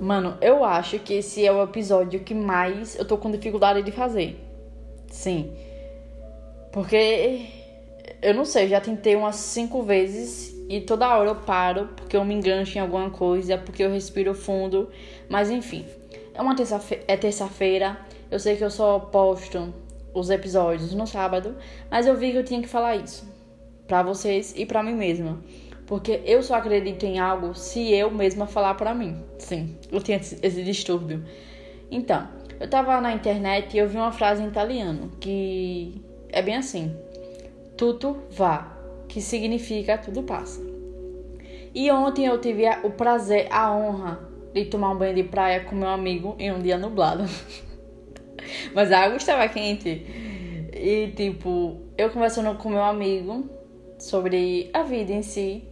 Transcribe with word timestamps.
Mano, 0.00 0.36
eu 0.40 0.64
acho 0.64 0.98
que 0.98 1.14
esse 1.14 1.44
é 1.44 1.52
o 1.52 1.62
episódio 1.62 2.20
que 2.20 2.34
mais 2.34 2.96
eu 2.96 3.04
tô 3.04 3.16
com 3.16 3.30
dificuldade 3.30 3.82
de 3.82 3.90
fazer. 3.90 4.38
Sim. 5.10 5.52
Porque 6.72 7.46
eu 8.22 8.34
não 8.34 8.44
sei, 8.44 8.68
já 8.68 8.80
tentei 8.80 9.16
umas 9.16 9.36
cinco 9.36 9.82
vezes 9.82 10.54
e 10.68 10.80
toda 10.80 11.16
hora 11.16 11.30
eu 11.30 11.36
paro 11.36 11.88
porque 11.96 12.16
eu 12.16 12.24
me 12.24 12.34
engancho 12.34 12.76
em 12.76 12.80
alguma 12.80 13.10
coisa, 13.10 13.56
porque 13.56 13.82
eu 13.82 13.90
respiro 13.90 14.34
fundo. 14.34 14.90
Mas 15.28 15.50
enfim, 15.50 15.84
é 16.34 16.42
uma 16.42 16.54
terça-feira, 16.54 17.04
é 17.08 17.16
terça-feira. 17.16 17.98
Eu 18.30 18.38
sei 18.38 18.56
que 18.56 18.64
eu 18.64 18.70
só 18.70 18.98
posto 18.98 19.72
os 20.12 20.30
episódios 20.30 20.94
no 20.94 21.06
sábado, 21.06 21.56
mas 21.90 22.06
eu 22.06 22.16
vi 22.16 22.32
que 22.32 22.38
eu 22.38 22.44
tinha 22.44 22.60
que 22.60 22.68
falar 22.68 22.96
isso 22.96 23.26
para 23.86 24.02
vocês 24.02 24.52
e 24.56 24.66
para 24.66 24.82
mim 24.82 24.94
mesma. 24.94 25.40
Porque 25.88 26.20
eu 26.26 26.42
só 26.42 26.56
acredito 26.56 27.04
em 27.04 27.18
algo 27.18 27.54
se 27.54 27.94
eu 27.94 28.10
mesma 28.10 28.46
falar 28.46 28.74
para 28.74 28.94
mim. 28.94 29.24
Sim, 29.38 29.74
eu 29.90 30.02
tenho 30.02 30.20
esse 30.20 30.62
distúrbio. 30.62 31.24
Então, 31.90 32.28
eu 32.60 32.68
tava 32.68 33.00
na 33.00 33.14
internet 33.14 33.74
e 33.74 33.78
eu 33.78 33.88
vi 33.88 33.96
uma 33.96 34.12
frase 34.12 34.42
em 34.42 34.48
italiano 34.48 35.10
que 35.18 36.04
é 36.28 36.42
bem 36.42 36.56
assim: 36.56 36.94
Tudo 37.74 38.18
vá, 38.30 38.76
que 39.08 39.22
significa 39.22 39.96
tudo 39.96 40.22
passa. 40.22 40.60
E 41.74 41.90
ontem 41.90 42.26
eu 42.26 42.38
tive 42.38 42.68
o 42.84 42.90
prazer, 42.90 43.48
a 43.50 43.74
honra 43.74 44.28
de 44.52 44.66
tomar 44.66 44.90
um 44.90 44.98
banho 44.98 45.14
de 45.14 45.22
praia 45.22 45.64
com 45.64 45.74
meu 45.74 45.88
amigo 45.88 46.36
em 46.38 46.52
um 46.52 46.58
dia 46.58 46.76
nublado. 46.76 47.24
Mas 48.74 48.92
a 48.92 49.04
água 49.04 49.16
estava 49.16 49.48
quente. 49.48 50.04
E 50.70 51.12
tipo, 51.16 51.80
eu 51.96 52.10
conversando 52.10 52.58
com 52.58 52.68
meu 52.68 52.82
amigo 52.82 53.48
sobre 53.98 54.70
a 54.74 54.82
vida 54.82 55.12
em 55.12 55.22
si, 55.22 55.64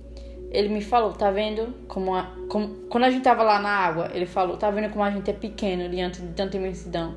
ele 0.51 0.69
me 0.69 0.81
falou, 0.81 1.13
tá 1.13 1.31
vendo 1.31 1.75
como, 1.89 2.15
a, 2.15 2.31
como, 2.49 2.69
quando 2.89 3.05
a 3.05 3.11
gente 3.11 3.23
tava 3.23 3.43
lá 3.43 3.59
na 3.61 3.71
água, 3.71 4.11
ele 4.15 4.27
falou, 4.27 4.57
tá 4.57 4.71
vendo 4.71 4.91
como 4.91 5.05
a 5.05 5.11
gente 5.11 5.31
é 5.31 5.33
pequeno 5.33 5.89
diante 5.89 6.21
de 6.21 6.33
tanta 6.33 6.57
imensidão. 6.57 7.15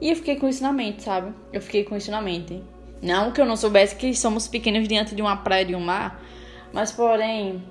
E 0.00 0.10
eu 0.10 0.16
fiquei 0.16 0.36
com 0.36 0.48
isso 0.48 0.62
na 0.62 0.72
mente, 0.72 1.02
sabe? 1.02 1.32
Eu 1.52 1.60
fiquei 1.60 1.84
com 1.84 1.96
isso 1.96 2.10
na 2.10 2.20
mente. 2.20 2.62
Não 3.00 3.32
que 3.32 3.40
eu 3.40 3.46
não 3.46 3.56
soubesse 3.56 3.94
que 3.96 4.14
somos 4.14 4.48
pequenos 4.48 4.88
diante 4.88 5.14
de 5.14 5.22
uma 5.22 5.36
praia 5.36 5.64
de 5.64 5.74
um 5.74 5.80
mar, 5.80 6.22
mas 6.72 6.90
porém, 6.90 7.62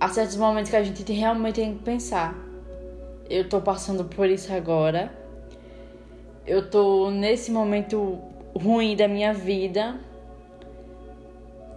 há 0.00 0.08
certos 0.08 0.36
momentos 0.36 0.70
que 0.70 0.76
a 0.76 0.82
gente 0.82 1.12
realmente 1.12 1.56
tem 1.56 1.74
que 1.74 1.82
pensar. 1.82 2.34
Eu 3.28 3.48
tô 3.48 3.60
passando 3.60 4.04
por 4.04 4.28
isso 4.28 4.52
agora. 4.52 5.12
Eu 6.46 6.70
tô 6.70 7.10
nesse 7.10 7.50
momento 7.50 8.18
ruim 8.56 8.96
da 8.96 9.06
minha 9.06 9.34
vida 9.34 10.00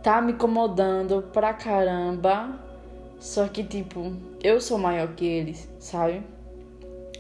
tá 0.02 0.22
me 0.22 0.34
incomodando 0.34 1.30
pra 1.34 1.54
caramba. 1.54 2.60
Só 3.20 3.48
que, 3.48 3.64
tipo, 3.64 4.14
eu 4.44 4.60
sou 4.60 4.78
maior 4.78 5.10
que 5.10 5.26
eles, 5.26 5.70
sabe? 5.80 6.24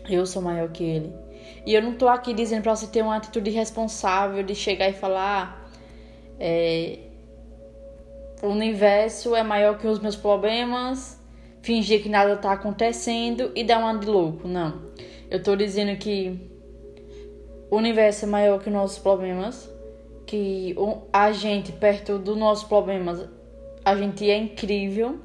Eu 0.09 0.25
sou 0.25 0.41
maior 0.41 0.69
que 0.69 0.83
ele. 0.83 1.13
E 1.65 1.73
eu 1.73 1.81
não 1.81 1.93
tô 1.93 2.07
aqui 2.07 2.33
dizendo 2.33 2.63
pra 2.63 2.75
você 2.75 2.87
ter 2.87 3.03
uma 3.03 3.17
atitude 3.17 3.51
responsável 3.51 4.41
de 4.43 4.55
chegar 4.55 4.89
e 4.89 4.93
falar. 4.93 5.69
É, 6.39 6.97
o 8.41 8.47
universo 8.47 9.35
é 9.35 9.43
maior 9.43 9.77
que 9.77 9.85
os 9.85 9.99
meus 9.99 10.15
problemas, 10.15 11.19
fingir 11.61 12.01
que 12.01 12.09
nada 12.09 12.35
tá 12.35 12.53
acontecendo 12.53 13.51
e 13.55 13.63
dar 13.63 13.77
uma 13.77 13.95
de 13.95 14.07
louco. 14.07 14.47
Não. 14.47 14.81
Eu 15.29 15.41
tô 15.41 15.55
dizendo 15.55 15.95
que 15.97 16.49
o 17.69 17.77
universo 17.77 18.25
é 18.25 18.27
maior 18.27 18.59
que 18.59 18.69
os 18.69 18.73
nossos 18.73 18.97
problemas 18.97 19.70
que 20.31 20.73
a 21.11 21.33
gente, 21.33 21.73
perto 21.73 22.17
dos 22.17 22.37
nossos 22.37 22.63
problemas, 22.63 23.27
a 23.83 23.93
gente 23.97 24.29
é 24.29 24.37
incrível 24.37 25.19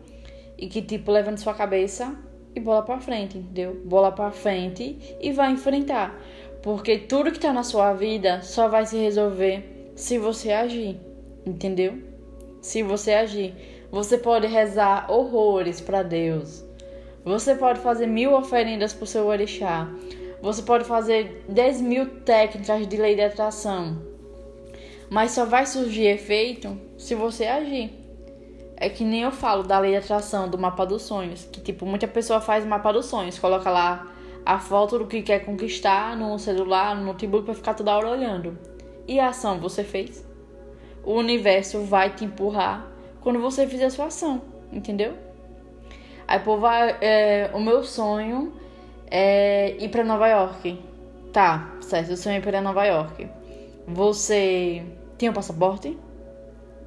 e 0.58 0.66
que, 0.66 0.82
tipo, 0.82 1.12
levanta 1.12 1.36
sua 1.36 1.54
cabeça 1.54 2.12
e 2.56 2.58
bola 2.58 2.82
pra 2.82 2.98
frente, 2.98 3.38
entendeu? 3.38 3.80
Bola 3.84 4.10
pra 4.10 4.32
frente 4.32 5.16
e 5.20 5.30
vai 5.30 5.52
enfrentar. 5.52 6.20
Porque 6.60 6.98
tudo 6.98 7.30
que 7.30 7.38
tá 7.38 7.52
na 7.52 7.62
sua 7.62 7.92
vida 7.92 8.42
só 8.42 8.66
vai 8.66 8.84
se 8.84 8.96
resolver 8.96 9.92
se 9.94 10.18
você 10.18 10.50
agir, 10.50 10.98
entendeu? 11.46 12.02
Se 12.60 12.82
você 12.82 13.12
agir. 13.12 13.54
Você 13.92 14.18
pode 14.18 14.48
rezar 14.48 15.08
horrores 15.08 15.80
para 15.80 16.02
Deus. 16.02 16.64
Você 17.24 17.54
pode 17.54 17.78
fazer 17.78 18.08
mil 18.08 18.34
oferendas 18.34 18.92
pro 18.92 19.06
seu 19.06 19.26
orixá. 19.26 19.88
Você 20.42 20.62
pode 20.62 20.82
fazer 20.82 21.44
dez 21.48 21.80
mil 21.80 22.22
técnicas 22.22 22.88
de 22.88 22.96
lei 22.96 23.14
de 23.14 23.22
atração 23.22 24.15
mas 25.10 25.32
só 25.32 25.44
vai 25.44 25.66
surgir 25.66 26.06
efeito 26.06 26.78
se 26.98 27.14
você 27.14 27.46
agir. 27.46 27.92
É 28.76 28.88
que 28.88 29.04
nem 29.04 29.22
eu 29.22 29.32
falo 29.32 29.62
da 29.62 29.78
lei 29.78 29.92
de 29.92 29.98
atração, 29.98 30.48
do 30.48 30.58
mapa 30.58 30.84
dos 30.84 31.02
sonhos, 31.02 31.48
que 31.50 31.60
tipo, 31.60 31.86
muita 31.86 32.06
pessoa 32.06 32.40
faz 32.40 32.64
mapa 32.64 32.92
dos 32.92 33.06
sonhos, 33.06 33.38
coloca 33.38 33.70
lá 33.70 34.12
a 34.44 34.58
foto 34.58 34.98
do 34.98 35.06
que 35.06 35.22
quer 35.22 35.44
conquistar 35.44 36.16
no 36.16 36.38
celular, 36.38 36.94
no 36.94 37.04
notebook 37.04 37.44
para 37.44 37.54
ficar 37.54 37.74
toda 37.74 37.96
hora 37.96 38.10
olhando. 38.10 38.58
E 39.08 39.18
a 39.18 39.28
ação 39.28 39.58
você 39.58 39.82
fez? 39.82 40.24
O 41.02 41.14
universo 41.14 41.82
vai 41.82 42.10
te 42.10 42.24
empurrar 42.24 42.86
quando 43.20 43.40
você 43.40 43.66
fizer 43.66 43.86
a 43.86 43.90
sua 43.90 44.06
ação, 44.06 44.42
entendeu? 44.72 45.14
Aí, 46.28 46.40
pô, 46.40 46.58
vai, 46.58 46.96
é, 47.00 47.50
o 47.54 47.60
meu 47.60 47.82
sonho 47.84 48.52
é 49.10 49.76
ir 49.78 49.88
para 49.88 50.04
Nova 50.04 50.28
York. 50.28 50.80
Tá, 51.32 51.72
certo, 51.80 52.10
eu 52.10 52.16
sonho 52.16 52.38
ir 52.38 52.42
para 52.42 52.60
Nova 52.60 52.84
York. 52.84 53.28
Você 53.86 54.84
tem 55.16 55.28
um 55.28 55.32
passaporte? 55.32 55.96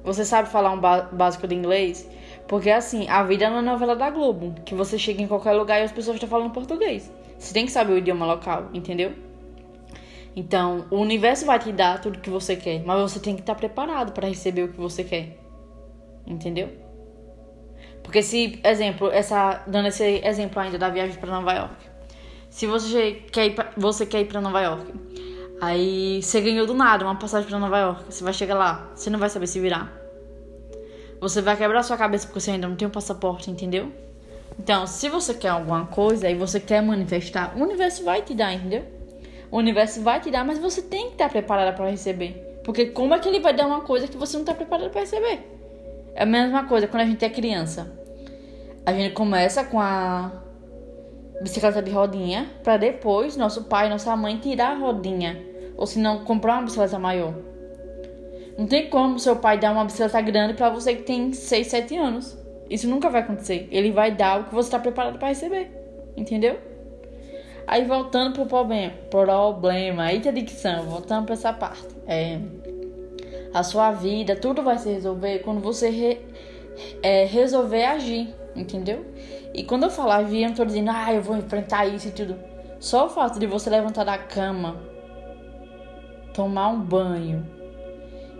Você 0.04 0.24
sabe 0.24 0.48
falar 0.48 0.72
um 0.72 0.80
básico 1.16 1.46
de 1.46 1.54
inglês? 1.54 2.08
Porque 2.48 2.70
assim, 2.70 3.08
a 3.08 3.22
vida 3.22 3.44
é 3.44 3.62
novela 3.62 3.94
da 3.94 4.10
Globo, 4.10 4.54
que 4.64 4.74
você 4.74 4.98
chega 4.98 5.22
em 5.22 5.28
qualquer 5.28 5.52
lugar 5.52 5.80
e 5.80 5.84
as 5.84 5.92
pessoas 5.92 6.16
estão 6.16 6.28
falando 6.28 6.52
português. 6.52 7.10
Você 7.38 7.54
tem 7.54 7.64
que 7.64 7.72
saber 7.72 7.92
o 7.92 7.98
idioma 7.98 8.26
local, 8.26 8.68
entendeu? 8.74 9.12
Então, 10.34 10.86
o 10.90 10.96
universo 10.96 11.44
vai 11.44 11.58
te 11.58 11.72
dar 11.72 12.00
tudo 12.00 12.20
que 12.20 12.30
você 12.30 12.54
quer, 12.56 12.82
mas 12.84 13.00
você 13.00 13.18
tem 13.18 13.34
que 13.34 13.40
estar 13.40 13.54
preparado 13.54 14.12
para 14.12 14.28
receber 14.28 14.62
o 14.62 14.68
que 14.68 14.78
você 14.78 15.02
quer. 15.02 15.38
Entendeu? 16.26 16.68
Porque 18.02 18.22
se, 18.22 18.60
exemplo, 18.64 19.10
essa 19.10 19.62
dando 19.66 19.88
esse 19.88 20.20
exemplo 20.24 20.60
ainda 20.60 20.78
da 20.78 20.88
viagem 20.88 21.16
para 21.16 21.30
Nova 21.30 21.52
York. 21.52 21.76
Se 22.48 22.66
você 22.66 23.22
quer 23.32 23.46
ir 23.46 23.54
pra, 23.54 23.70
você 23.76 24.04
quer 24.04 24.20
ir 24.20 24.24
para 24.26 24.40
Nova 24.40 24.60
York, 24.60 24.92
Aí 25.60 26.22
você 26.22 26.40
ganhou 26.40 26.66
do 26.66 26.72
nada 26.72 27.04
uma 27.04 27.16
passagem 27.16 27.46
para 27.46 27.58
Nova 27.58 27.78
York. 27.78 28.04
Você 28.08 28.24
vai 28.24 28.32
chegar 28.32 28.54
lá, 28.54 28.90
você 28.94 29.10
não 29.10 29.18
vai 29.18 29.28
saber 29.28 29.46
se 29.46 29.60
virar. 29.60 29.92
Você 31.20 31.42
vai 31.42 31.54
quebrar 31.54 31.82
sua 31.82 31.98
cabeça 31.98 32.26
porque 32.26 32.40
você 32.40 32.52
ainda 32.52 32.66
não 32.66 32.76
tem 32.76 32.88
um 32.88 32.90
passaporte, 32.90 33.50
entendeu? 33.50 33.92
Então, 34.58 34.86
se 34.86 35.10
você 35.10 35.34
quer 35.34 35.48
alguma 35.48 35.86
coisa 35.86 36.30
e 36.30 36.34
você 36.34 36.58
quer 36.58 36.82
manifestar, 36.82 37.52
o 37.58 37.62
universo 37.62 38.02
vai 38.04 38.22
te 38.22 38.34
dar, 38.34 38.54
entendeu? 38.54 38.84
O 39.50 39.58
universo 39.58 40.00
vai 40.00 40.18
te 40.18 40.30
dar, 40.30 40.46
mas 40.46 40.58
você 40.58 40.80
tem 40.80 41.08
que 41.08 41.12
estar 41.12 41.28
preparada 41.28 41.76
para 41.76 41.90
receber. 41.90 42.60
Porque 42.64 42.86
como 42.86 43.14
é 43.14 43.18
que 43.18 43.28
ele 43.28 43.40
vai 43.40 43.52
dar 43.52 43.66
uma 43.66 43.82
coisa 43.82 44.08
que 44.08 44.16
você 44.16 44.38
não 44.38 44.42
está 44.44 44.54
preparada 44.54 44.88
para 44.88 45.02
receber? 45.02 45.40
É 46.14 46.22
a 46.22 46.26
mesma 46.26 46.64
coisa 46.64 46.86
quando 46.86 47.02
a 47.02 47.06
gente 47.06 47.22
é 47.22 47.28
criança. 47.28 47.92
A 48.86 48.92
gente 48.94 49.12
começa 49.12 49.62
com 49.64 49.78
a 49.78 50.32
bicicleta 51.42 51.82
de 51.82 51.90
rodinha 51.90 52.50
para 52.64 52.78
depois 52.78 53.36
nosso 53.36 53.64
pai, 53.64 53.90
nossa 53.90 54.16
mãe 54.16 54.38
tirar 54.38 54.72
a 54.72 54.74
rodinha 54.74 55.49
ou 55.76 55.86
se 55.86 55.98
não, 55.98 56.24
comprar 56.24 56.54
uma 56.54 56.62
bicicleta 56.62 56.98
maior. 56.98 57.34
Não 58.58 58.66
tem 58.66 58.90
como 58.90 59.18
seu 59.18 59.36
pai 59.36 59.58
dar 59.58 59.72
uma 59.72 59.84
bicicleta 59.84 60.20
grande 60.20 60.54
para 60.54 60.68
você 60.68 60.94
que 60.94 61.02
tem 61.02 61.32
6, 61.32 61.66
7 61.66 61.96
anos. 61.96 62.38
Isso 62.68 62.88
nunca 62.88 63.08
vai 63.08 63.22
acontecer. 63.22 63.68
Ele 63.70 63.90
vai 63.90 64.14
dar 64.14 64.40
o 64.40 64.44
que 64.44 64.54
você 64.54 64.68
está 64.68 64.78
preparado 64.78 65.18
para 65.18 65.28
receber. 65.28 65.70
Entendeu? 66.16 66.58
Aí 67.66 67.84
voltando 67.84 68.34
pro 68.34 68.46
problema, 68.46 68.92
problema, 69.10 70.12
eita 70.12 70.32
dicção, 70.32 70.82
voltando 70.84 71.26
para 71.26 71.34
essa 71.34 71.52
parte. 71.52 71.88
É, 72.06 72.38
a 73.54 73.62
sua 73.62 73.92
vida, 73.92 74.36
tudo 74.36 74.62
vai 74.62 74.76
se 74.78 74.88
resolver 74.88 75.38
quando 75.40 75.60
você 75.60 75.88
re, 75.88 76.18
é, 77.02 77.24
resolver 77.24 77.84
agir, 77.84 78.34
entendeu? 78.56 79.06
E 79.54 79.62
quando 79.62 79.84
eu 79.84 79.90
falar 79.90 80.16
agir, 80.16 80.42
eu 80.42 80.48
não 80.48 80.56
tô 80.56 80.64
dizendo, 80.64 80.90
ah, 80.90 81.12
eu 81.14 81.22
vou 81.22 81.36
enfrentar 81.36 81.86
isso 81.86 82.08
e 82.08 82.10
tudo. 82.10 82.36
Só 82.78 83.06
o 83.06 83.08
fato 83.08 83.38
de 83.38 83.46
você 83.46 83.70
levantar 83.70 84.04
da 84.04 84.18
cama 84.18 84.80
tomar 86.32 86.68
um 86.68 86.80
banho 86.80 87.46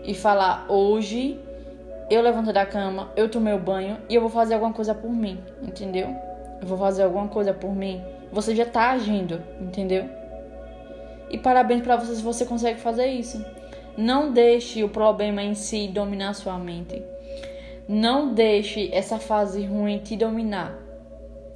e 0.03 0.13
falar: 0.13 0.65
hoje 0.69 1.39
eu 2.09 2.21
levantei 2.21 2.53
da 2.53 2.65
cama, 2.65 3.09
eu 3.15 3.29
tomei 3.29 3.53
o 3.53 3.59
banho 3.59 3.97
e 4.09 4.15
eu 4.15 4.21
vou 4.21 4.29
fazer 4.29 4.55
alguma 4.55 4.73
coisa 4.73 4.93
por 4.93 5.11
mim, 5.11 5.39
entendeu? 5.61 6.15
Eu 6.61 6.67
vou 6.67 6.77
fazer 6.77 7.03
alguma 7.03 7.27
coisa 7.27 7.53
por 7.53 7.73
mim. 7.73 8.01
Você 8.31 8.55
já 8.55 8.65
tá 8.65 8.91
agindo, 8.91 9.41
entendeu? 9.59 10.09
E 11.29 11.37
parabéns 11.37 11.81
para 11.81 11.95
você 11.95 12.15
se 12.15 12.21
você 12.21 12.45
consegue 12.45 12.79
fazer 12.79 13.07
isso. 13.07 13.43
Não 13.97 14.31
deixe 14.31 14.83
o 14.83 14.89
problema 14.89 15.41
em 15.41 15.55
si 15.55 15.87
dominar 15.87 16.33
sua 16.33 16.57
mente. 16.57 17.01
Não 17.87 18.33
deixe 18.33 18.89
essa 18.93 19.17
fase 19.17 19.65
ruim 19.65 19.99
te 19.99 20.15
dominar. 20.15 20.77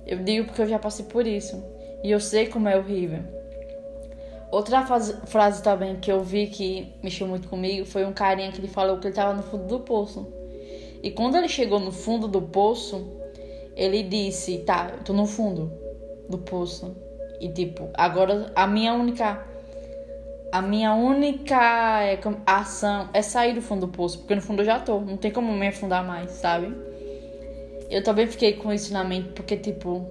Eu 0.06 0.20
digo 0.20 0.46
porque 0.46 0.62
eu 0.62 0.68
já 0.68 0.80
passei 0.80 1.06
por 1.06 1.28
isso. 1.28 1.64
E 2.04 2.12
eu 2.12 2.20
sei 2.20 2.48
como 2.48 2.68
é 2.68 2.78
horrível. 2.78 3.35
Outra 4.56 4.86
frase 4.86 5.62
também 5.62 5.98
que 5.98 6.10
eu 6.10 6.24
vi 6.24 6.48
que 6.48 6.88
mexeu 7.04 7.28
muito 7.28 7.50
comigo 7.50 7.86
foi 7.86 8.06
um 8.06 8.14
carinha 8.14 8.50
que 8.54 8.58
ele 8.58 8.70
falou 8.70 8.98
que 9.00 9.08
ele 9.08 9.12
estava 9.12 9.34
no 9.34 9.44
fundo 9.44 9.66
do 9.66 9.82
poço. 9.82 10.26
E 11.04 11.12
quando 11.12 11.36
ele 11.36 11.50
chegou 11.50 11.78
no 11.78 11.92
fundo 11.92 12.26
do 12.26 12.42
poço, 12.42 13.06
ele 13.76 14.02
disse: 14.02 14.60
Tá, 14.60 14.94
eu 14.94 15.04
tô 15.04 15.12
no 15.12 15.26
fundo. 15.26 15.74
do 16.30 16.38
poço. 16.38 16.96
E 17.42 17.50
tipo, 17.50 17.90
agora 17.96 18.50
a 18.56 18.66
minha 18.66 18.94
única 18.94 19.46
a 20.54 20.62
minha 20.62 20.94
única 20.94 22.02
é, 22.06 22.18
ação 22.46 23.10
é 23.12 23.22
sair 23.22 23.56
do 23.56 23.62
fundo 23.62 23.88
do 23.88 23.92
poço, 23.92 24.20
porque 24.20 24.36
no 24.36 24.42
fundo 24.42 24.62
eu 24.62 24.66
já 24.66 24.80
tô, 24.80 25.02
não 25.02 25.18
tem 25.18 25.32
como 25.32 25.52
me 25.52 25.68
afundar 25.68 26.02
mais, 26.02 26.32
sabe? 26.32 26.74
Eu 27.90 28.02
também 28.02 28.26
fiquei 28.26 28.54
com 28.54 28.72
isso 28.72 28.94
na 28.94 29.04
mente, 29.04 29.34
porque 29.34 29.58
tipo, 29.58 30.08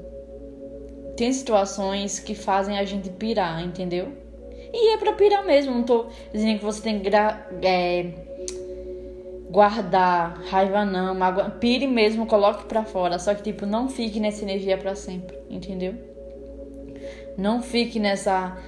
tem 1.16 1.32
situações 1.32 2.18
que 2.18 2.34
fazem 2.34 2.78
a 2.78 2.84
gente 2.84 3.08
pirar, 3.08 3.64
entendeu? 3.64 4.22
E 4.76 4.92
é 4.92 4.98
pra 4.98 5.12
pirar 5.12 5.46
mesmo, 5.46 5.72
não 5.72 5.84
tô 5.84 6.06
dizendo 6.32 6.58
que 6.58 6.64
você 6.64 6.82
tem 6.82 6.98
que 6.98 7.08
é, 7.62 8.10
guardar 9.48 10.36
raiva 10.50 10.84
não, 10.84 11.14
mágoa, 11.14 11.48
pire 11.48 11.86
mesmo, 11.86 12.26
coloque 12.26 12.64
pra 12.64 12.84
fora, 12.84 13.20
só 13.20 13.32
que 13.36 13.42
tipo, 13.44 13.64
não 13.64 13.88
fique 13.88 14.18
nessa 14.18 14.42
energia 14.42 14.76
para 14.76 14.96
sempre, 14.96 15.38
entendeu? 15.48 15.94
Não 17.38 17.62
fique 17.62 18.00
nessa 18.00 18.58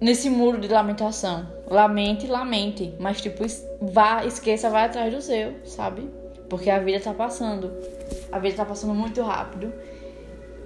nesse 0.00 0.28
muro 0.28 0.58
de 0.58 0.68
lamentação. 0.68 1.46
Lamente, 1.68 2.26
lamente. 2.26 2.94
Mas, 2.98 3.20
tipo, 3.20 3.44
vá, 3.80 4.24
esqueça, 4.24 4.70
vai 4.70 4.86
atrás 4.86 5.12
do 5.12 5.20
seu, 5.20 5.54
sabe? 5.64 6.08
Porque 6.48 6.70
a 6.70 6.78
vida 6.78 7.00
tá 7.00 7.12
passando. 7.12 7.72
A 8.32 8.38
vida 8.38 8.56
tá 8.56 8.64
passando 8.64 8.94
muito 8.94 9.20
rápido. 9.22 9.72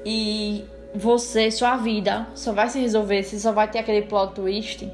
E 0.05 0.65
você, 0.95 1.51
sua 1.51 1.77
vida, 1.77 2.27
só 2.35 2.53
vai 2.53 2.69
se 2.69 2.79
resolver, 2.79 3.23
você 3.23 3.39
só 3.39 3.53
vai 3.53 3.69
ter 3.71 3.79
aquele 3.79 4.03
plot 4.03 4.35
twist 4.35 4.91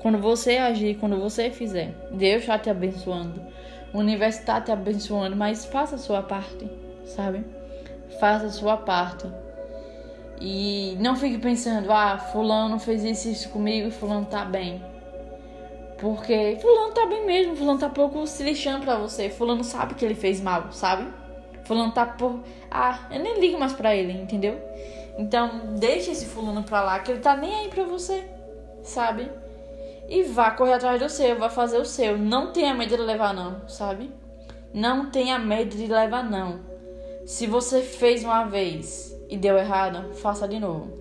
quando 0.00 0.18
você 0.18 0.56
agir, 0.56 0.96
quando 0.96 1.18
você 1.18 1.50
fizer. 1.50 1.94
Deus 2.10 2.44
tá 2.46 2.58
te 2.58 2.70
abençoando. 2.70 3.40
O 3.92 3.98
universo 3.98 4.44
tá 4.44 4.60
te 4.60 4.70
abençoando, 4.70 5.34
mas 5.34 5.64
faça 5.64 5.96
a 5.96 5.98
sua 5.98 6.22
parte, 6.22 6.70
sabe? 7.04 7.44
Faça 8.20 8.46
a 8.46 8.50
sua 8.50 8.76
parte. 8.76 9.26
E 10.40 10.96
não 11.00 11.16
fique 11.16 11.38
pensando, 11.38 11.90
ah, 11.90 12.18
fulano 12.18 12.78
fez 12.78 13.02
isso, 13.02 13.28
isso 13.28 13.48
comigo 13.48 13.90
fulano 13.90 14.26
tá 14.26 14.44
bem. 14.44 14.82
Porque 15.98 16.56
fulano 16.60 16.92
tá 16.92 17.06
bem 17.06 17.26
mesmo, 17.26 17.56
fulano 17.56 17.78
tá 17.78 17.88
pouco 17.88 18.24
se 18.26 18.44
lixando 18.44 18.84
pra 18.84 18.96
você. 18.96 19.30
Fulano 19.30 19.64
sabe 19.64 19.94
que 19.94 20.04
ele 20.04 20.14
fez 20.14 20.40
mal, 20.40 20.70
sabe? 20.70 21.08
Fulano 21.64 21.90
tá 21.90 22.06
por. 22.06 22.40
Ah, 22.70 23.08
eu 23.10 23.20
nem 23.20 23.40
ligo 23.40 23.58
mais 23.58 23.72
pra 23.72 23.96
ele, 23.96 24.12
entendeu? 24.12 24.60
Então, 25.18 25.74
deixe 25.76 26.12
esse 26.12 26.26
fulano 26.26 26.62
pra 26.62 26.80
lá, 26.80 27.00
que 27.00 27.10
ele 27.10 27.20
tá 27.20 27.36
nem 27.36 27.52
aí 27.52 27.68
pra 27.68 27.82
você, 27.82 28.24
sabe? 28.84 29.28
E 30.08 30.22
vá 30.22 30.52
correr 30.52 30.74
atrás 30.74 31.00
do 31.00 31.08
seu, 31.08 31.36
vá 31.36 31.50
fazer 31.50 31.78
o 31.78 31.84
seu. 31.84 32.16
Não 32.16 32.52
tenha 32.52 32.72
medo 32.72 32.96
de 32.96 33.02
levar 33.02 33.34
não, 33.34 33.68
sabe? 33.68 34.12
Não 34.72 35.10
tenha 35.10 35.36
medo 35.36 35.76
de 35.76 35.88
levar 35.88 36.22
não. 36.22 36.60
Se 37.26 37.48
você 37.48 37.82
fez 37.82 38.22
uma 38.22 38.44
vez 38.44 39.12
e 39.28 39.36
deu 39.36 39.58
errado, 39.58 40.14
faça 40.14 40.46
de 40.46 40.60
novo. 40.60 40.96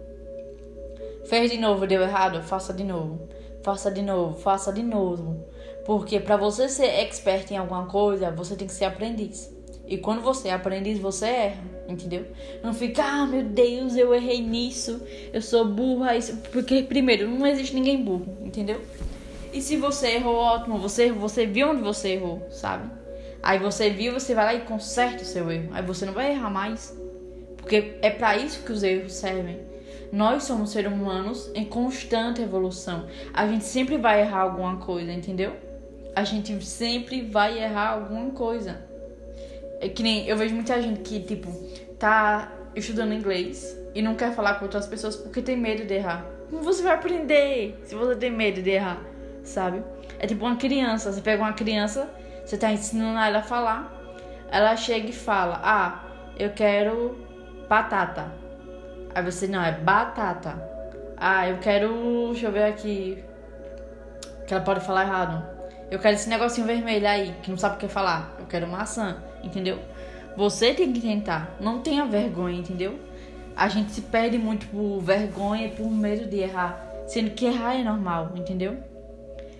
Fez 1.30 1.52
de 1.52 1.58
novo, 1.58 1.86
deu 1.86 2.02
errado, 2.02 2.42
faça 2.42 2.74
de 2.74 2.84
novo. 2.84 3.30
Faça 3.64 3.92
de 3.92 4.02
novo, 4.02 4.40
faça 4.40 4.74
de 4.74 4.82
novo. 4.82 5.46
Porque 5.86 6.20
para 6.20 6.38
você 6.38 6.68
ser 6.68 6.88
expert 6.88 7.52
em 7.52 7.58
alguma 7.58 7.86
coisa, 7.86 8.32
você 8.32 8.56
tem 8.56 8.68
que 8.68 8.74
ser 8.74 8.86
aprendiz. 8.86 9.56
E 9.88 9.98
quando 9.98 10.22
você 10.22 10.50
é 10.50 10.54
aprendiz, 10.54 11.00
você 11.00 11.26
erra, 11.26 11.64
entendeu? 11.88 12.26
Não 12.62 12.74
fica, 12.74 13.04
ah, 13.04 13.26
meu 13.26 13.44
Deus, 13.44 13.96
eu 13.96 14.14
errei 14.14 14.42
nisso, 14.42 15.02
eu 15.32 15.42
sou 15.42 15.66
burra, 15.66 16.16
isso. 16.16 16.36
Porque, 16.52 16.84
primeiro, 16.84 17.30
não 17.30 17.48
existe 17.48 17.74
ninguém 17.74 18.04
burro, 18.04 18.38
entendeu? 18.42 18.82
E 19.54 19.62
se 19.62 19.78
você 19.78 20.16
errou, 20.16 20.36
ótimo, 20.36 20.78
você 20.78 21.12
você 21.12 21.46
viu 21.46 21.70
onde 21.70 21.82
você 21.82 22.10
errou, 22.10 22.46
sabe? 22.52 22.90
Aí 23.42 23.60
você 23.60 23.90
viu, 23.90 24.14
você 24.14 24.36
vai 24.36 24.46
lá 24.46 24.54
e 24.56 24.62
conserta 24.62 25.24
o 25.24 25.26
seu 25.26 25.50
erro. 25.50 25.70
Aí 25.72 25.82
você 25.82 26.06
não 26.06 26.14
vai 26.14 26.32
errar 26.32 26.50
mais. 26.50 26.96
Porque 27.56 27.98
é 28.02 28.10
para 28.10 28.38
isso 28.38 28.64
que 28.64 28.72
os 28.72 28.84
erros 28.84 29.14
servem. 29.14 29.60
Nós 30.12 30.44
somos 30.44 30.72
seres 30.72 30.92
humanos 30.92 31.50
em 31.54 31.66
constante 31.66 32.42
evolução. 32.42 33.08
A 33.34 33.48
gente 33.48 33.64
sempre 33.64 33.98
vai 33.98 34.22
errar 34.22 34.42
alguma 34.42 34.78
coisa, 34.78 35.12
entendeu? 35.12 35.54
A 36.16 36.24
gente 36.24 36.64
sempre 36.66 37.22
vai 37.22 37.62
errar 37.62 37.90
alguma 37.90 38.32
coisa. 38.32 38.87
É 39.80 39.90
que 39.90 40.02
nem 40.02 40.28
eu 40.28 40.36
vejo 40.36 40.56
muita 40.56 40.82
gente 40.82 41.02
que, 41.02 41.20
tipo, 41.20 41.52
tá 42.00 42.52
estudando 42.76 43.14
inglês 43.14 43.78
e 43.94 44.02
não 44.02 44.16
quer 44.16 44.34
falar 44.34 44.56
com 44.56 44.66
outras 44.66 44.88
pessoas 44.88 45.16
porque 45.16 45.42
tem 45.42 45.58
medo 45.58 45.86
de 45.86 45.94
errar. 45.94 46.26
Como 46.50 46.62
você 46.62 46.82
vai 46.82 46.94
aprender 46.94 47.80
se 47.84 47.96
você 47.96 48.16
tem 48.16 48.32
medo 48.32 48.62
de 48.62 48.70
errar, 48.70 49.02
sabe? 49.44 49.84
É 50.20 50.26
tipo 50.26 50.46
uma 50.46 50.56
criança. 50.56 51.12
Você 51.12 51.22
pega 51.22 51.42
uma 51.42 51.54
criança, 51.54 52.10
você 52.46 52.58
tá 52.58 52.72
ensinando 52.72 53.20
ela 53.20 53.40
a 53.40 53.44
falar, 53.44 53.92
ela 54.52 54.76
chega 54.76 55.10
e 55.10 55.14
fala: 55.14 55.60
Ah, 55.64 56.04
eu 56.38 56.52
quero 56.52 57.18
batata. 57.68 58.32
Aí 59.14 59.24
você, 59.24 59.48
não, 59.48 59.64
é 59.64 59.72
batata. 59.72 60.62
Ah, 61.18 61.48
eu 61.50 61.58
quero. 61.58 62.30
Deixa 62.32 62.48
eu 62.48 62.52
ver 62.52 62.64
aqui. 62.64 63.24
Que 64.46 64.54
ela 64.54 64.64
pode 64.64 64.80
falar 64.82 65.04
errado. 65.04 65.57
Eu 65.90 66.00
quero 66.00 66.16
esse 66.16 66.28
negocinho 66.28 66.68
vermelho 66.68 67.08
aí, 67.08 67.34
que 67.42 67.50
não 67.50 67.58
sabe 67.58 67.76
o 67.76 67.80
que 67.80 67.88
falar. 67.88 68.36
Eu 68.40 68.46
quero 68.46 68.68
maçã, 68.68 69.24
entendeu? 69.42 69.80
Você 70.36 70.74
tem 70.74 70.92
que 70.92 71.00
tentar. 71.00 71.56
Não 71.62 71.80
tenha 71.80 72.06
vergonha, 72.06 72.60
entendeu? 72.60 73.00
A 73.56 73.70
gente 73.70 73.92
se 73.92 74.02
perde 74.02 74.38
muito 74.38 74.68
por 74.68 75.00
vergonha 75.00 75.68
e 75.68 75.72
por 75.72 75.90
medo 75.90 76.30
de 76.30 76.40
errar. 76.40 76.86
Sendo 77.08 77.32
que 77.32 77.46
errar 77.46 77.76
é 77.76 77.84
normal, 77.84 78.34
entendeu? 78.36 78.78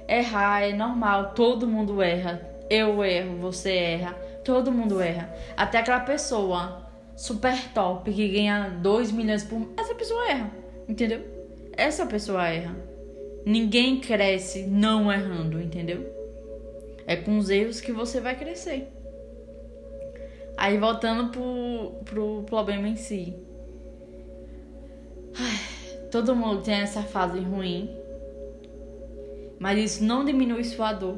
Errar 0.08 0.64
é 0.64 0.74
normal, 0.74 1.32
todo 1.34 1.66
mundo 1.66 2.02
erra. 2.02 2.42
Eu 2.70 3.04
erro, 3.04 3.38
você 3.38 3.72
erra, 3.72 4.12
todo 4.44 4.72
mundo 4.72 5.02
erra. 5.02 5.34
Até 5.56 5.78
aquela 5.80 6.02
pessoa 6.02 6.86
super 7.16 7.58
top 7.74 8.12
que 8.12 8.28
ganha 8.28 8.70
2 8.82 9.12
milhões 9.12 9.44
por 9.44 9.74
essa 9.78 9.96
pessoa 9.96 10.30
erra, 10.30 10.52
entendeu? 10.88 11.26
Essa 11.72 12.06
pessoa 12.06 12.48
erra. 12.48 12.76
Ninguém 13.46 14.02
cresce 14.02 14.68
não 14.68 15.12
errando, 15.12 15.62
entendeu? 15.62 16.17
É 17.08 17.16
com 17.16 17.40
os 17.40 17.50
erros 17.50 17.82
que 17.82 17.92
você 17.92 18.20
vai 18.20 18.38
crescer. 18.38 18.88
Aí 20.56 20.78
voltando 20.78 21.32
pro, 21.32 22.02
pro 22.06 22.44
problema 22.44 22.88
em 22.88 22.96
si. 22.96 23.34
Todo 26.12 26.36
mundo 26.36 26.62
tem 26.62 26.76
essa 26.76 27.02
fase 27.02 27.40
ruim. 27.40 27.90
Mas 29.58 29.80
isso 29.80 30.04
não 30.04 30.24
diminui 30.24 30.64
sua 30.64 30.94
dor. 30.94 31.18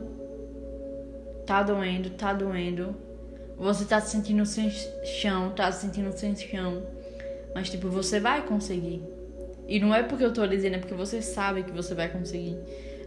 Tá 1.46 1.64
doendo, 1.64 2.12
tá 2.12 2.32
doendo 2.32 3.10
você 3.60 3.84
tá 3.84 4.00
se 4.00 4.12
sentindo 4.12 4.46
sem 4.46 4.72
chão, 4.72 5.52
tá 5.52 5.70
se 5.70 5.82
sentindo 5.82 6.18
sem 6.18 6.34
chão. 6.34 6.82
Mas, 7.54 7.70
tipo, 7.70 7.90
você 7.90 8.18
vai 8.18 8.42
conseguir. 8.46 9.04
E 9.68 9.80
não 9.82 9.94
é 9.94 10.02
porque 10.02 10.24
eu 10.24 10.34
tô 10.34 10.48
dizendo, 10.48 10.76
é 10.76 10.80
porque 10.80 10.94
você 10.94 11.22
sabe 11.22 11.64
que 11.64 11.72
você 11.72 11.94
vai 11.94 12.08
conseguir. 12.08 12.58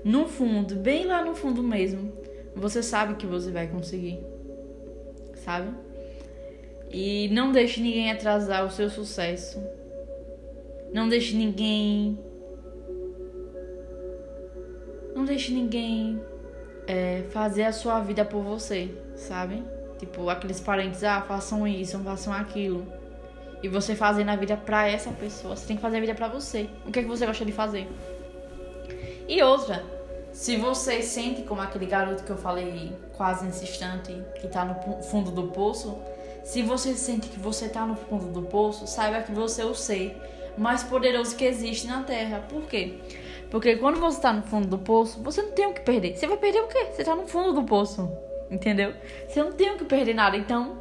No 0.04 0.28
fundo, 0.28 0.76
bem 0.76 1.06
lá 1.06 1.24
no 1.24 1.34
fundo 1.34 1.62
mesmo, 1.62 2.12
você 2.54 2.82
sabe 2.82 3.14
que 3.14 3.26
você 3.26 3.50
vai 3.50 3.66
conseguir. 3.66 4.20
Sabe? 5.36 5.68
E 6.90 7.28
não 7.32 7.52
deixe 7.52 7.80
ninguém 7.80 8.10
atrasar 8.10 8.64
o 8.66 8.70
seu 8.70 8.90
sucesso. 8.90 9.62
Não 10.92 11.08
deixe 11.08 11.34
ninguém. 11.34 12.18
Não 15.14 15.24
deixe 15.24 15.52
ninguém 15.52 16.20
é, 16.86 17.22
fazer 17.30 17.64
a 17.64 17.72
sua 17.72 18.00
vida 18.00 18.24
por 18.24 18.42
você, 18.42 18.90
sabe? 19.16 19.62
Tipo, 19.98 20.28
aqueles 20.28 20.60
parentes, 20.60 21.02
ah, 21.04 21.22
façam 21.22 21.66
isso, 21.66 21.98
façam 22.00 22.32
aquilo. 22.32 22.86
E 23.62 23.68
você 23.68 23.94
fazendo 23.94 24.30
a 24.30 24.36
vida 24.36 24.56
pra 24.56 24.88
essa 24.88 25.10
pessoa. 25.12 25.56
Você 25.56 25.66
tem 25.66 25.76
que 25.76 25.82
fazer 25.82 25.98
a 25.98 26.00
vida 26.00 26.14
pra 26.14 26.28
você. 26.28 26.68
O 26.86 26.90
que 26.90 26.98
é 26.98 27.02
que 27.02 27.08
você 27.08 27.24
gosta 27.24 27.44
de 27.44 27.52
fazer? 27.52 27.88
E 29.28 29.40
outra, 29.42 29.84
se 30.32 30.56
você 30.56 31.02
sente 31.02 31.42
como 31.42 31.60
aquele 31.60 31.86
garoto 31.86 32.24
que 32.24 32.30
eu 32.30 32.38
falei 32.38 32.92
quase 33.16 33.44
nesse 33.44 33.64
instante, 33.64 34.16
que 34.40 34.48
tá 34.48 34.64
no 34.64 35.02
fundo 35.02 35.30
do 35.30 35.48
poço, 35.48 35.98
se 36.42 36.62
você 36.62 36.94
sente 36.94 37.28
que 37.28 37.38
você 37.38 37.68
tá 37.68 37.86
no 37.86 37.94
fundo 37.94 38.26
do 38.26 38.42
poço, 38.42 38.86
saiba 38.86 39.22
que 39.22 39.32
você 39.32 39.62
é 39.62 39.64
o 39.64 39.74
ser 39.74 40.16
mais 40.56 40.82
poderoso 40.82 41.36
que 41.36 41.44
existe 41.44 41.86
na 41.86 42.02
Terra. 42.02 42.44
Por 42.48 42.62
quê? 42.62 42.98
Porque 43.50 43.76
quando 43.76 44.00
você 44.00 44.20
tá 44.20 44.32
no 44.32 44.42
fundo 44.42 44.66
do 44.66 44.78
poço, 44.78 45.22
você 45.22 45.42
não 45.42 45.52
tem 45.52 45.66
o 45.66 45.74
que 45.74 45.82
perder. 45.82 46.16
Você 46.16 46.26
vai 46.26 46.38
perder 46.38 46.60
o 46.62 46.68
quê? 46.68 46.86
Você 46.90 47.04
tá 47.04 47.14
no 47.14 47.28
fundo 47.28 47.52
do 47.52 47.64
poço. 47.64 48.10
Entendeu? 48.50 48.94
Você 49.28 49.42
não 49.42 49.52
tem 49.52 49.70
o 49.70 49.78
que 49.78 49.84
perder 49.84 50.14
nada. 50.14 50.36
Então, 50.36 50.78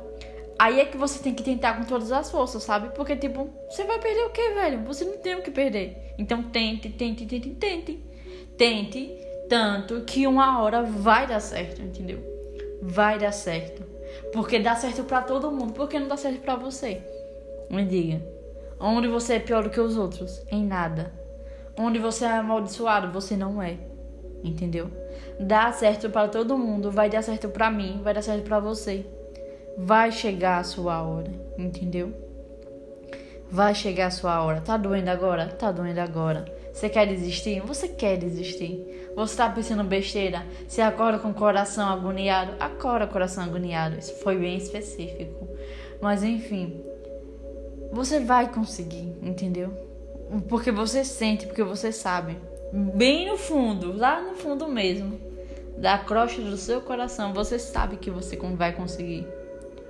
aí 0.57 0.79
é 0.79 0.85
que 0.85 0.97
você 0.97 1.19
tem 1.19 1.33
que 1.33 1.43
tentar 1.43 1.77
com 1.77 1.83
todas 1.83 2.11
as 2.11 2.31
forças, 2.31 2.63
sabe? 2.63 2.89
Porque, 2.95 3.15
tipo, 3.15 3.49
você 3.69 3.83
vai 3.83 3.99
perder 3.99 4.23
o 4.25 4.29
quê, 4.29 4.51
velho? 4.55 4.83
Você 4.85 5.05
não 5.05 5.17
tem 5.17 5.35
o 5.35 5.41
que 5.41 5.51
perder. 5.51 6.15
Então, 6.17 6.43
tente, 6.43 6.89
tente, 6.89 7.25
tente, 7.25 7.49
tente. 7.49 8.03
Tente 8.57 9.30
tanto 9.51 9.99
que 10.05 10.25
uma 10.25 10.61
hora 10.61 10.81
vai 10.81 11.27
dar 11.27 11.41
certo, 11.41 11.81
entendeu? 11.81 12.23
Vai 12.81 13.19
dar 13.19 13.33
certo. 13.33 13.83
Porque 14.31 14.57
dá 14.57 14.75
certo 14.75 15.03
para 15.03 15.23
todo 15.23 15.51
mundo. 15.51 15.73
Por 15.73 15.89
que 15.89 15.99
não 15.99 16.07
dá 16.07 16.15
certo 16.15 16.39
para 16.39 16.55
você? 16.55 17.01
Me 17.69 17.83
diga. 17.83 18.21
Onde 18.79 19.09
você 19.09 19.33
é 19.33 19.39
pior 19.39 19.63
do 19.63 19.69
que 19.69 19.81
os 19.81 19.97
outros? 19.97 20.41
Em 20.49 20.65
nada. 20.65 21.11
Onde 21.77 21.99
você 21.99 22.23
é 22.23 22.29
amaldiçoado? 22.29 23.11
Você 23.11 23.35
não 23.35 23.61
é. 23.61 23.77
Entendeu? 24.41 24.89
Dá 25.37 25.69
certo 25.73 26.09
para 26.09 26.29
todo 26.29 26.57
mundo, 26.57 26.89
vai 26.89 27.09
dar 27.09 27.21
certo 27.21 27.49
para 27.49 27.69
mim, 27.69 27.99
vai 28.01 28.13
dar 28.13 28.21
certo 28.21 28.45
para 28.45 28.61
você. 28.61 29.05
Vai 29.77 30.13
chegar 30.13 30.59
a 30.59 30.63
sua 30.63 31.03
hora, 31.03 31.29
entendeu? 31.57 32.13
Vai 33.51 33.75
chegar 33.75 34.05
a 34.05 34.11
sua 34.11 34.41
hora. 34.41 34.61
Tá 34.61 34.77
doendo 34.77 35.09
agora? 35.09 35.47
Tá 35.47 35.73
doendo 35.73 35.99
agora. 35.99 36.45
Você 36.71 36.87
quer 36.87 37.05
desistir? 37.05 37.59
Você 37.59 37.89
quer 37.89 38.15
desistir. 38.15 38.90
Você 39.21 39.37
tá 39.37 39.47
pensando 39.47 39.83
besteira? 39.83 40.43
Você 40.67 40.81
acorda 40.81 41.19
com 41.19 41.29
o 41.29 41.33
coração 41.33 41.87
agoniado? 41.87 42.55
Acorda 42.59 43.05
coração 43.05 43.43
agoniado. 43.43 43.99
Isso 43.99 44.15
foi 44.15 44.35
bem 44.35 44.57
específico. 44.57 45.47
Mas 46.01 46.23
enfim, 46.23 46.83
você 47.91 48.19
vai 48.19 48.51
conseguir, 48.51 49.15
entendeu? 49.21 49.71
Porque 50.49 50.71
você 50.71 51.05
sente, 51.05 51.45
porque 51.45 51.61
você 51.61 51.91
sabe. 51.91 52.35
Bem 52.73 53.29
no 53.29 53.37
fundo, 53.37 53.95
lá 53.95 54.19
no 54.19 54.33
fundo 54.33 54.67
mesmo, 54.67 55.19
da 55.77 55.99
crosta 55.99 56.41
do 56.41 56.57
seu 56.57 56.81
coração, 56.81 57.31
você 57.31 57.59
sabe 57.59 57.97
que 57.97 58.09
você 58.09 58.35
vai 58.55 58.73
conseguir. 58.73 59.27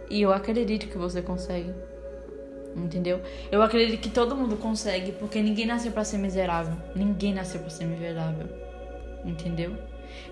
E 0.10 0.22
eu 0.22 0.34
acredito 0.34 0.90
que 0.90 0.98
você 0.98 1.22
consegue. 1.22 1.74
Entendeu? 2.76 3.22
Eu 3.50 3.62
acredito 3.62 4.02
que 4.02 4.10
todo 4.10 4.36
mundo 4.36 4.58
consegue, 4.58 5.14
porque 5.14 5.42
ninguém 5.42 5.66
nasceu 5.66 5.94
para 5.94 6.04
ser 6.04 6.18
miserável. 6.18 6.76
Ninguém 6.94 7.34
nasceu 7.34 7.62
para 7.62 7.70
ser 7.70 7.86
miserável. 7.86 8.71
Entendeu? 9.24 9.76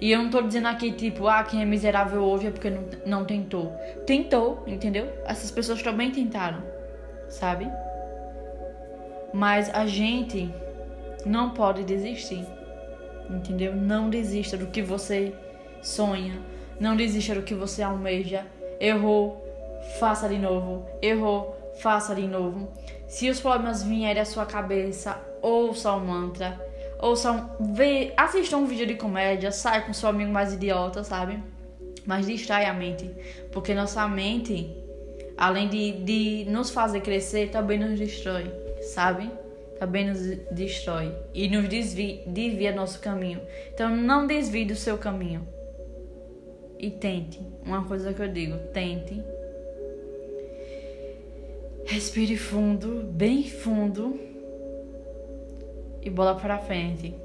E 0.01 0.12
eu 0.12 0.22
não 0.22 0.29
tô 0.29 0.41
dizendo 0.41 0.67
aqui, 0.67 0.91
tipo, 0.91 1.27
ah, 1.27 1.43
quem 1.43 1.62
é 1.62 1.65
miserável 1.65 2.22
hoje 2.22 2.48
é 2.48 2.51
porque 2.51 2.69
não, 2.69 2.86
não 3.05 3.25
tentou. 3.25 3.72
Tentou, 4.05 4.63
entendeu? 4.67 5.12
Essas 5.25 5.51
pessoas 5.51 5.81
também 5.81 6.12
tentaram, 6.12 6.63
sabe? 7.27 7.67
Mas 9.34 9.69
a 9.74 9.86
gente 9.86 10.53
não 11.25 11.51
pode 11.51 11.84
desistir, 11.84 12.46
entendeu? 13.29 13.75
Não 13.75 14.10
desista 14.10 14.58
do 14.58 14.67
que 14.67 14.81
você 14.81 15.34
sonha, 15.81 16.39
não 16.79 16.96
desista 16.96 17.36
do 17.36 17.43
que 17.43 17.53
você 17.53 17.84
almeja. 17.84 18.46
Errou, 18.79 19.46
faça 20.00 20.29
de 20.29 20.38
novo. 20.38 20.86
Errou, 21.01 21.55
faça 21.81 22.15
de 22.15 22.25
novo. 22.27 22.72
Se 23.08 23.29
os 23.29 23.39
problemas 23.39 23.84
vierem 23.84 24.22
à 24.22 24.25
sua 24.25 24.46
cabeça, 24.46 25.19
ouça 25.41 25.91
o 25.91 26.00
mantra. 26.00 26.69
Ouça, 27.01 27.50
vê, 27.60 28.13
assista 28.18 28.58
um 28.58 28.65
vídeo 28.65 28.86
de 28.86 28.96
comédia, 28.96 29.51
sai 29.51 29.86
com 29.86 29.94
seu 29.94 30.10
amigo 30.10 30.32
mais 30.32 30.53
idiota, 30.53 31.03
sabe? 31.03 31.41
Mas 32.06 32.27
distrai 32.27 32.65
a 32.65 32.74
mente. 32.74 33.10
Porque 33.51 33.74
nossa 33.74 34.06
mente, 34.08 34.70
além 35.38 35.70
de, 35.70 35.91
de 36.03 36.46
nos 36.50 36.70
fazer 36.70 37.00
crescer, 37.00 37.51
também 37.51 37.79
nos 37.79 37.98
destrói, 37.98 38.51
sabe? 38.82 39.32
Também 39.79 40.10
nos 40.10 40.20
destrói 40.51 41.15
e 41.34 41.48
nos 41.48 41.70
desvia, 41.70 42.22
desvia 42.27 42.75
nosso 42.75 43.00
caminho. 43.00 43.39
Então 43.74 43.96
não 43.96 44.27
desvie 44.27 44.65
do 44.65 44.75
seu 44.75 44.98
caminho. 44.98 45.48
E 46.77 46.91
tente. 46.91 47.39
Uma 47.65 47.86
coisa 47.86 48.13
que 48.13 48.22
eu 48.22 48.27
digo, 48.27 48.58
tente 48.74 49.22
Respire 51.89 52.38
fundo, 52.38 53.03
bem 53.03 53.44
fundo 53.50 54.20
e 56.10 56.12
bola 56.12 56.36
para 56.36 56.58
frente. 56.58 57.16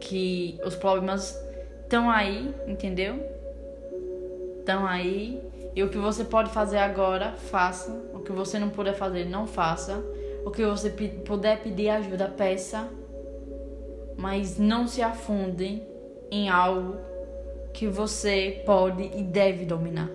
Que 0.00 0.58
os 0.64 0.74
problemas 0.74 1.38
estão 1.82 2.10
aí, 2.10 2.54
entendeu? 2.66 3.22
Estão 4.58 4.86
aí. 4.86 5.40
E 5.76 5.82
o 5.82 5.88
que 5.88 5.98
você 5.98 6.24
pode 6.24 6.50
fazer 6.50 6.78
agora, 6.78 7.32
faça. 7.32 7.92
O 8.12 8.20
que 8.20 8.32
você 8.32 8.58
não 8.58 8.70
puder 8.70 8.94
fazer, 8.94 9.26
não 9.26 9.46
faça. 9.46 10.02
O 10.44 10.50
que 10.50 10.64
você 10.64 10.90
puder 10.90 11.62
pedir 11.62 11.90
ajuda, 11.90 12.28
peça. 12.28 12.88
Mas 14.16 14.58
não 14.58 14.88
se 14.88 15.02
afunde 15.02 15.82
em 16.30 16.48
algo 16.48 16.96
que 17.72 17.86
você 17.86 18.62
pode 18.64 19.02
e 19.02 19.22
deve 19.22 19.64
dominar. 19.64 20.08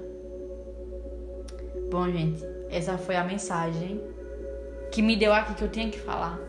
Bom, 1.92 2.10
gente, 2.10 2.44
essa 2.70 2.98
foi 2.98 3.16
a 3.16 3.24
mensagem 3.24 4.01
que 4.92 5.01
me 5.01 5.16
deu 5.16 5.34
aqui 5.34 5.54
que 5.56 5.63
eu 5.63 5.70
tinha 5.70 5.89
que 5.89 6.00
falar, 6.00 6.39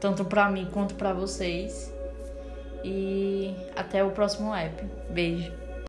tanto 0.00 0.24
para 0.24 0.50
mim 0.50 0.68
quanto 0.72 0.94
para 0.94 1.12
vocês. 1.12 1.92
E 2.84 3.54
até 3.76 4.04
o 4.04 4.10
próximo 4.10 4.54
app. 4.54 4.84
Beijo. 5.10 5.67